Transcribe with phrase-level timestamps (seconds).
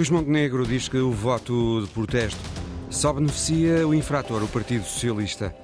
[0.00, 2.40] Luís Montenegro diz que o voto de protesto
[2.88, 5.54] só beneficia o infrator, o Partido Socialista.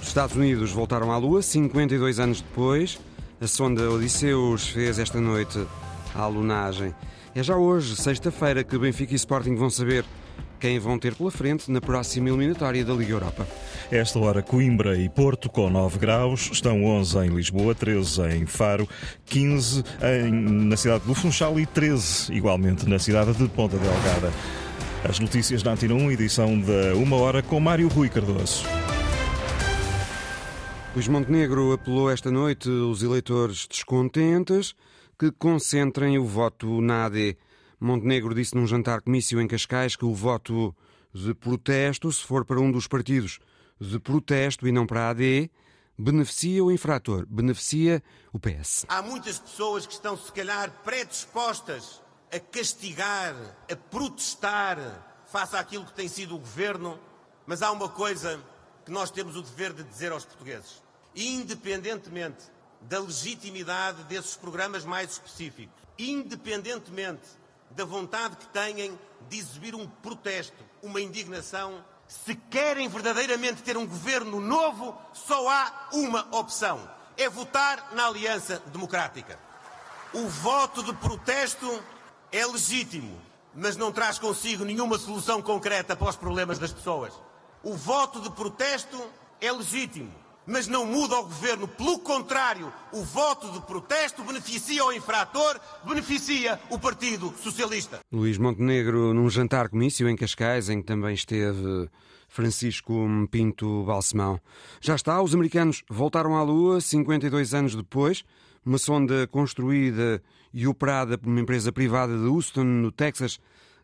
[0.00, 3.00] Os Estados Unidos voltaram à Lua 52 anos depois.
[3.40, 5.66] A sonda Odisseus fez esta noite
[6.14, 6.94] a alunagem.
[7.34, 10.04] É já hoje, sexta-feira, que Benfica e Sporting vão saber
[10.60, 13.48] quem vão ter pela frente na próxima eliminatória da Liga Europa.
[13.90, 18.88] Esta hora, Coimbra e Porto com 9 graus, estão 11 em Lisboa, 13 em Faro,
[19.24, 24.30] 15 em, na cidade do Funchal e 13 igualmente na cidade de Ponta Delgada.
[25.02, 28.64] As notícias da Antena 1, edição da Uma Hora, com Mário Rui Cardoso.
[30.94, 34.74] Luís Montenegro apelou esta noite os eleitores descontentes
[35.18, 37.36] que concentrem o voto na AD.
[37.80, 40.76] Montenegro disse num jantar comício em Cascais que o voto
[41.14, 43.40] de protesto, se for para um dos partidos
[43.80, 45.50] de protesto e não para a AD,
[45.98, 48.02] beneficia o infrator, beneficia
[48.34, 48.84] o PS.
[48.86, 53.34] Há muitas pessoas que estão, se calhar, predispostas a castigar,
[53.70, 57.00] a protestar face àquilo que tem sido o governo,
[57.46, 58.38] mas há uma coisa
[58.84, 60.82] que nós temos o dever de dizer aos portugueses.
[61.16, 62.44] Independentemente
[62.82, 67.22] da legitimidade desses programas mais específicos, independentemente
[67.70, 71.84] da vontade que têm de exibir um protesto, uma indignação.
[72.08, 78.60] Se querem verdadeiramente ter um governo novo, só há uma opção: é votar na Aliança
[78.72, 79.38] Democrática.
[80.12, 81.82] O voto de protesto
[82.32, 83.20] é legítimo,
[83.54, 87.12] mas não traz consigo nenhuma solução concreta para os problemas das pessoas.
[87.62, 88.98] O voto de protesto
[89.40, 90.12] é legítimo,
[90.50, 91.68] mas não muda o governo.
[91.68, 98.00] Pelo contrário, o voto de protesto beneficia o infrator, beneficia o Partido Socialista.
[98.12, 101.88] Luís Montenegro, num jantar comício em Cascais, em que também esteve
[102.28, 102.92] Francisco
[103.30, 104.40] Pinto Balsemão.
[104.80, 108.24] Já está, os americanos voltaram à Lua 52 anos depois.
[108.66, 110.20] Uma sonda construída
[110.52, 113.38] e operada por uma empresa privada de Houston, no Texas,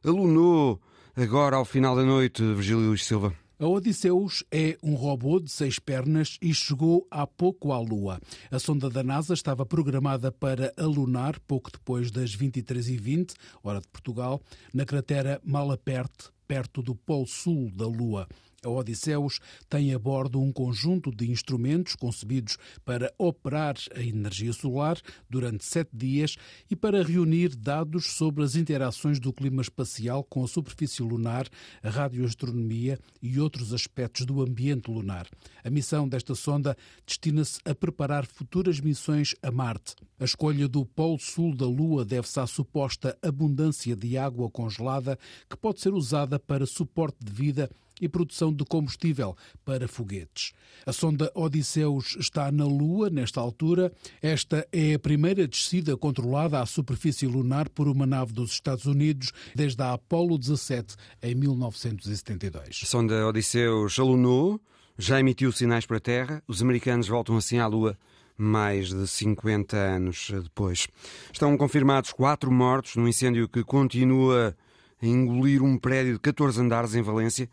[0.05, 0.81] alunou
[1.17, 3.33] agora ao final da noite, Virgílio Luís Silva.
[3.59, 8.21] A Odisseus é um robô de seis pernas e chegou há pouco à Lua.
[8.51, 14.43] A sonda da NASA estava programada para alunar pouco depois das 23h20, hora de Portugal,
[14.75, 18.29] na cratera Malaperte, perto do Polo Sul da Lua.
[18.65, 25.01] A Odisseus tem a bordo um conjunto de instrumentos concebidos para operar a energia solar
[25.29, 26.37] durante sete dias
[26.71, 31.47] e para reunir dados sobre as interações do clima espacial com a superfície lunar,
[31.83, 35.27] a radioastronomia e outros aspectos do ambiente lunar.
[35.63, 39.95] A missão desta sonda destina-se a preparar futuras missões a Marte.
[40.19, 45.19] A escolha do Polo Sul da Lua deve-se à suposta abundância de água congelada
[45.49, 47.71] que pode ser usada para suporte de vida
[48.01, 50.53] e produção de combustível para foguetes.
[50.85, 53.93] A sonda Odisseus está na Lua nesta altura.
[54.21, 59.33] Esta é a primeira descida controlada à superfície lunar por uma nave dos Estados Unidos
[59.55, 62.81] desde a Apollo 17 em 1972.
[62.83, 64.61] A sonda Odisseus alunou,
[64.99, 66.43] já emitiu sinais para a Terra.
[66.47, 67.99] Os americanos voltam assim à Lua
[68.37, 70.89] mais de 50 anos depois.
[71.33, 74.55] Estão confirmados quatro mortos num incêndio que continua
[75.01, 77.49] a engolir um prédio de 14 andares em Valência.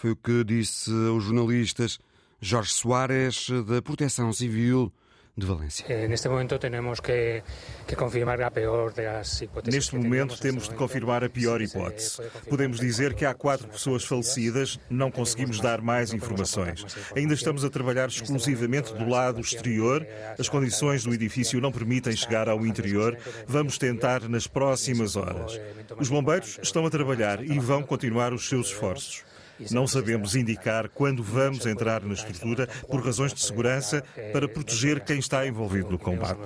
[0.00, 1.98] Foi o que disse aos jornalistas
[2.40, 4.90] Jorge Soares, da Proteção Civil
[5.36, 5.84] de Valência.
[5.90, 7.42] Eh, neste momento temos que,
[7.86, 9.74] que confirmar a pior das hipóteses.
[9.74, 12.16] Neste momento temos de confirmar a pior hipótese.
[12.48, 16.82] Podemos dizer que há quatro pessoas falecidas, não conseguimos dar mais informações.
[17.14, 20.06] Ainda estamos a trabalhar exclusivamente do lado exterior,
[20.38, 23.18] as condições do edifício não permitem chegar ao interior.
[23.46, 25.60] Vamos tentar nas próximas horas.
[25.98, 29.28] Os bombeiros estão a trabalhar e vão continuar os seus esforços.
[29.70, 35.18] Não sabemos indicar quando vamos entrar na estrutura por razões de segurança para proteger quem
[35.18, 36.38] está envolvido no combate.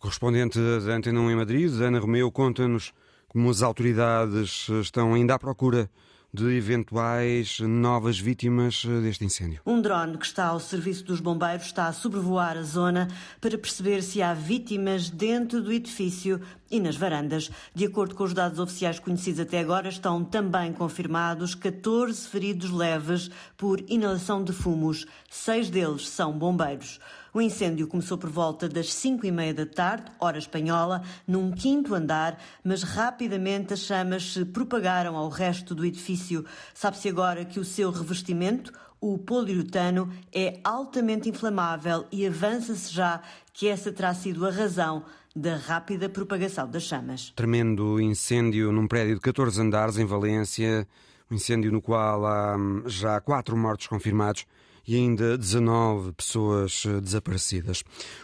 [0.00, 2.92] Correspondente da Antena 1 em Madrid, Ana Romeu, conta-nos
[3.28, 5.90] como as autoridades estão ainda à procura
[6.32, 9.60] de eventuais novas vítimas deste incêndio.
[9.64, 13.08] Um drone que está ao serviço dos bombeiros está a sobrevoar a zona
[13.40, 16.40] para perceber se há vítimas dentro do edifício
[16.70, 17.50] e nas varandas.
[17.74, 23.30] De acordo com os dados oficiais conhecidos até agora, estão também confirmados 14 feridos leves
[23.56, 25.06] por inalação de fumos.
[25.30, 27.00] Seis deles são bombeiros.
[27.36, 31.94] O incêndio começou por volta das 5 e meia da tarde, hora espanhola, num quinto
[31.94, 36.46] andar, mas rapidamente as chamas se propagaram ao resto do edifício.
[36.72, 43.22] Sabe-se agora que o seu revestimento, o poliuretano, é altamente inflamável e avança-se já
[43.52, 45.04] que essa terá sido a razão
[45.34, 47.32] da rápida propagação das chamas.
[47.36, 50.88] Tremendo incêndio num prédio de 14 andares em Valência,
[51.30, 54.46] um incêndio no qual há hum, já quatro mortos confirmados
[54.86, 57.80] e ainda 19 pessoas eh, desaparecidas.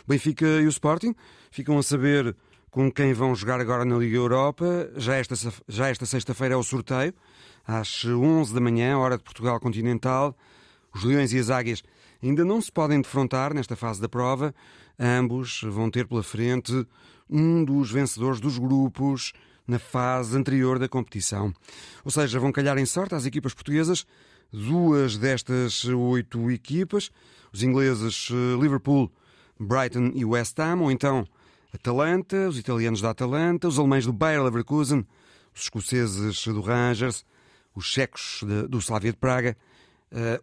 [0.07, 1.15] O Benfica e o Sporting
[1.51, 2.35] ficam a saber
[2.71, 4.91] com quem vão jogar agora na Liga Europa.
[4.97, 5.35] Já esta,
[5.69, 7.13] já esta sexta-feira é o sorteio,
[7.67, 10.35] às 11 da manhã, hora de Portugal continental.
[10.95, 11.83] Os Leões e as Águias
[12.23, 14.55] ainda não se podem defrontar nesta fase da prova.
[14.99, 16.87] Ambos vão ter pela frente
[17.29, 19.33] um dos vencedores dos grupos
[19.67, 21.53] na fase anterior da competição.
[22.05, 24.07] Ou seja, vão calhar em sorte às equipas portuguesas
[24.53, 27.11] duas destas oito equipas,
[27.53, 29.11] os ingleses eh, Liverpool,
[29.59, 31.27] Brighton e West Ham, ou então
[31.73, 35.07] Atalanta, os italianos da Atalanta, os alemães do Bayer Leverkusen,
[35.55, 37.25] os escoceses do Rangers,
[37.75, 39.57] os checos do Slavia de Praga,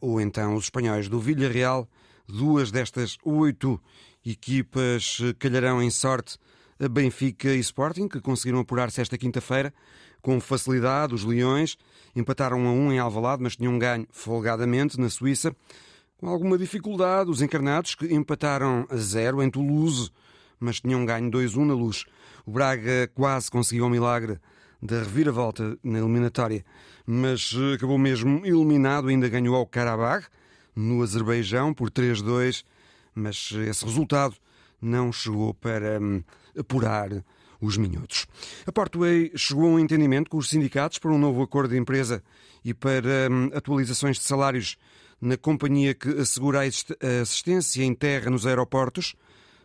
[0.01, 1.87] ou então os espanhóis do Villarreal.
[2.27, 3.81] Duas destas oito
[4.25, 6.37] equipas eh, calharão em sorte
[6.79, 9.73] a Benfica e Sporting, que conseguiram apurar-se esta quinta-feira
[10.21, 11.13] com facilidade.
[11.13, 11.77] Os Leões
[12.15, 15.55] empataram a um em Alvalade, mas tinham ganho folgadamente na Suíça.
[16.17, 20.11] Com alguma dificuldade, os encarnados, que empataram a zero em Toulouse,
[20.59, 22.05] mas tinham ganho 2-1 na luz.
[22.45, 24.39] O Braga quase conseguiu um milagre
[24.81, 26.63] da reviravolta na eliminatória,
[27.05, 30.27] mas eh, acabou mesmo eliminado, ainda ganhou ao Karabakh,
[30.75, 32.63] no Azerbaijão, por 3-2,
[33.13, 34.35] mas esse resultado
[34.81, 36.23] não chegou para hum,
[36.57, 37.09] apurar
[37.59, 38.25] os minhotos.
[38.65, 42.23] A Portway chegou a um entendimento com os sindicatos para um novo acordo de empresa
[42.63, 44.77] e para hum, atualizações de salários
[45.21, 49.15] na companhia que assegura a assistência em terra nos aeroportos.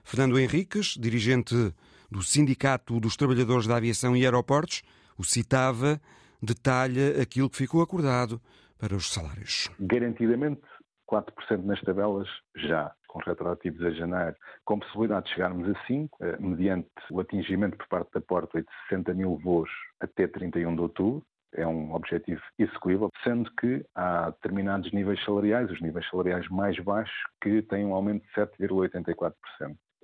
[0.02, 1.72] Fernando Henriques, dirigente
[2.10, 4.82] do Sindicato dos Trabalhadores da Aviação e Aeroportos,
[5.18, 6.00] o citava,
[6.42, 8.40] detalha aquilo que ficou acordado
[8.78, 9.70] para os salários.
[9.80, 10.62] Garantidamente
[11.10, 16.36] 4% nas tabelas já, com retroativos a janeiro, com possibilidade de chegarmos a 5%, eh,
[16.38, 19.70] mediante o atingimento por parte da Porta de 60 mil voos
[20.00, 21.24] até 31 de outubro.
[21.56, 27.14] É um objetivo execuível, sendo que há determinados níveis salariais, os níveis salariais mais baixos,
[27.40, 29.32] que têm um aumento de 7,84%.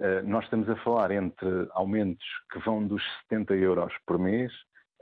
[0.01, 4.53] Eh, nós estamos a falar entre aumentos que vão dos 70 euros por mês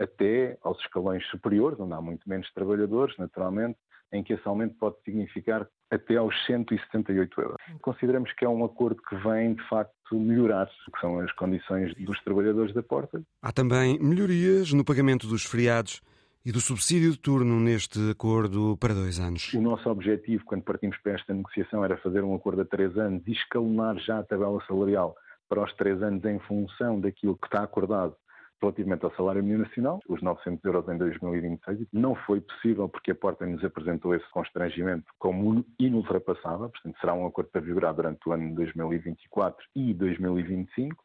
[0.00, 3.79] até aos escalões superiores, onde há muito menos trabalhadores, naturalmente,
[4.12, 7.56] em que esse aumento pode significar até aos 178 euros.
[7.81, 12.19] Consideramos que é um acordo que vem, de facto, melhorar, que são as condições dos
[12.23, 13.23] trabalhadores da porta.
[13.43, 16.01] Há também melhorias no pagamento dos feriados
[16.44, 19.53] e do subsídio de turno neste acordo para dois anos.
[19.53, 23.23] O nosso objetivo, quando partimos para esta negociação, era fazer um acordo a três anos
[23.27, 25.15] e escalonar já a tabela salarial
[25.49, 28.15] para os três anos em função daquilo que está acordado
[28.60, 31.87] relativamente ao salário mínimo nacional, os 900 euros em 2026.
[31.93, 37.26] Não foi possível porque a Porta nos apresentou esse constrangimento como inultrapassável, portanto será um
[37.26, 41.05] acordo para vigorar durante o ano de 2024 e 2025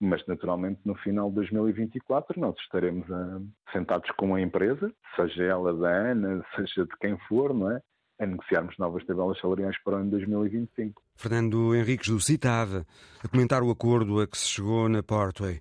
[0.00, 3.40] mas naturalmente no final de 2024 nós estaremos a,
[3.72, 7.82] sentados com a empresa, seja ela da ANA, seja de quem for, não é?
[8.20, 11.02] a negociarmos novas tabelas salariais para o ano 2025.
[11.16, 12.84] Fernando Henriques do Citava,
[13.22, 15.60] a comentar o acordo a que se chegou na Portway.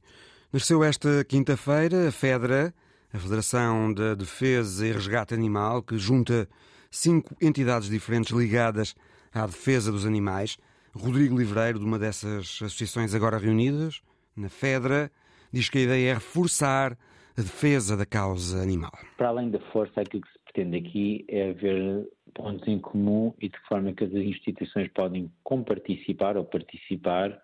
[0.57, 2.74] Nasceu esta quinta-feira a FEDRA,
[3.13, 6.50] a Federação da Defesa e Resgate Animal, que junta
[6.89, 8.95] cinco entidades diferentes ligadas
[9.31, 10.57] à defesa dos animais.
[10.95, 14.01] Rodrigo Livreiro, de uma dessas associações agora reunidas,
[14.36, 15.12] na FEDRA,
[15.54, 16.98] diz que a ideia é reforçar
[17.38, 18.98] a defesa da causa animal.
[19.15, 23.48] Para além da força, aquilo que se pretende aqui é haver pontos em comum e
[23.48, 27.39] de que forma que as instituições podem comparticipar ou participar,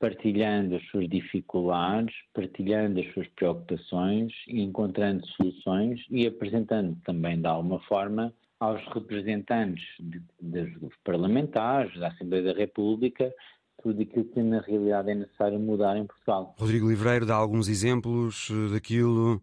[0.00, 7.78] partilhando as suas dificuldades, partilhando as suas preocupações, encontrando soluções e apresentando também de alguma
[7.80, 9.84] forma aos representantes
[10.40, 13.32] dos parlamentares, da Assembleia da República,
[13.82, 16.54] tudo aquilo que na realidade é necessário mudar em Portugal.
[16.58, 19.40] Rodrigo Livreiro dá alguns exemplos eh, daquilo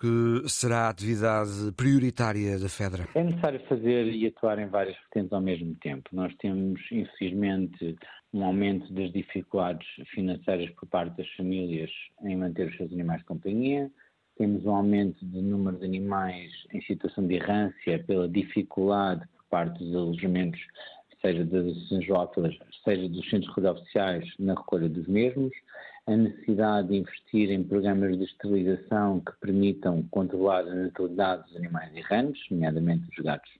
[0.00, 3.06] que será a atividade prioritária da FEDRA?
[3.14, 6.08] É necessário fazer e atuar em várias vertentes ao mesmo tempo.
[6.12, 7.96] Nós temos, infelizmente,
[8.32, 11.90] um aumento das dificuldades financeiras por parte das famílias
[12.22, 13.90] em manter os seus animais de companhia.
[14.38, 19.84] Temos um aumento do número de animais em situação de errância pela dificuldade por parte
[19.84, 20.60] dos alojamentos
[21.20, 25.52] seja das associações zoófilas, seja dos centros oficiais na recolha dos mesmos,
[26.10, 31.94] a necessidade de investir em programas de esterilização que permitam controlar a natalidade dos animais
[31.96, 33.50] errantes, nomeadamente os gatos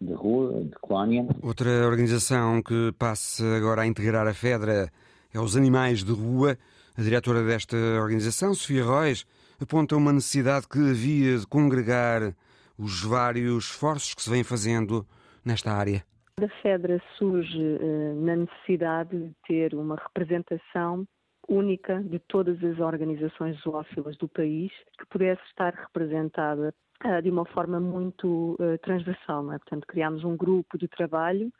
[0.00, 1.24] de rua, de colónia.
[1.40, 4.90] Outra organização que passa agora a integrar a FEDRA
[5.32, 6.58] é os Animais de Rua.
[6.98, 9.24] A diretora desta organização, Sofia Reis,
[9.60, 12.34] aponta uma necessidade que havia de congregar
[12.76, 15.06] os vários esforços que se vêm fazendo
[15.44, 16.04] nesta área.
[16.40, 21.06] A FEDRA surge uh, na necessidade de ter uma representação
[21.52, 27.44] única de todas as organizações zoófilas do país que pudesse estar representada uh, de uma
[27.44, 29.52] forma muito uh, transversal.
[29.52, 29.58] É?
[29.58, 31.52] Portanto, criámos um grupo de trabalho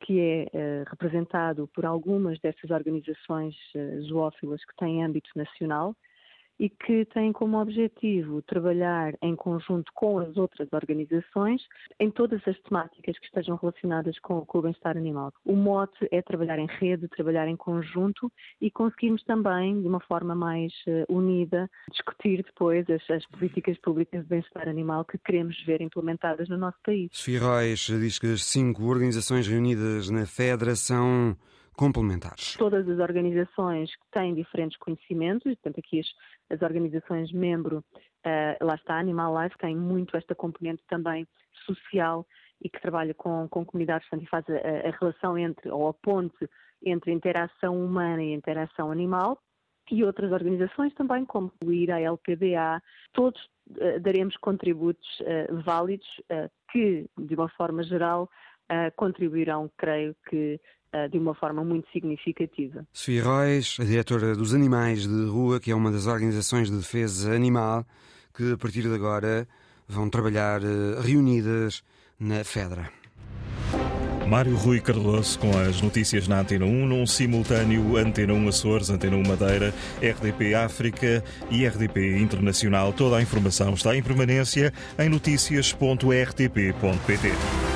[0.00, 3.54] que é representado por algumas dessas organizações
[4.08, 5.94] zoófilas que têm âmbito nacional
[6.58, 11.62] e que tem como objetivo trabalhar em conjunto com as outras organizações
[12.00, 15.32] em todas as temáticas que estejam relacionadas com, com o bem-estar animal.
[15.44, 20.34] O mote é trabalhar em rede, trabalhar em conjunto e conseguirmos também, de uma forma
[20.34, 25.80] mais uh, unida, discutir depois as, as políticas públicas de bem-estar animal que queremos ver
[25.80, 27.08] implementadas no nosso país.
[27.12, 31.36] Sofia Reis diz que as cinco organizações reunidas na Federação
[31.78, 32.56] complementares.
[32.56, 36.06] Todas as organizações que têm diferentes conhecimentos, portanto aqui as,
[36.50, 41.26] as organizações membro, uh, lá está, Animal Life, tem muito esta componente também
[41.64, 42.26] social
[42.60, 45.94] e que trabalha com, com comunidades, portanto, e faz a, a relação entre, ou a
[45.94, 46.50] ponte
[46.84, 49.38] entre a interação humana e a interação animal,
[49.88, 52.82] e outras organizações também, como o IRA, a LPDA,
[53.12, 56.08] todos uh, daremos contributos uh, válidos
[56.72, 58.28] que, de uma forma geral,
[58.96, 60.60] contribuirão, creio que,
[61.10, 62.86] de uma forma muito significativa.
[62.92, 67.34] Sofia Reis, a diretora dos Animais de Rua, que é uma das organizações de defesa
[67.34, 67.84] animal,
[68.34, 69.46] que a partir de agora
[69.88, 71.82] vão trabalhar eh, reunidas
[72.20, 72.90] na FEDRA.
[74.28, 79.16] Mário Rui Cardoso com as notícias na Antena 1, num simultâneo Antena 1 Açores, Antena
[79.16, 82.92] 1 Madeira, RDP África e RDP Internacional.
[82.92, 87.67] Toda a informação está em permanência em notícias.rtp.pt.